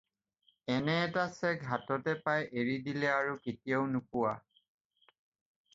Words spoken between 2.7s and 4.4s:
দিলে আৰু কেতিয়াও নোপোৱা।